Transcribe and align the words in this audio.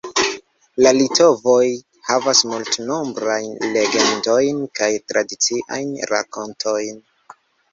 La 0.85 0.91
litovoj 0.99 1.67
havas 2.07 2.41
multnombrajn 2.53 3.53
legendojn 3.75 4.65
kaj 4.81 4.91
tradiciajn 5.13 5.93
rakontojn. 6.15 6.99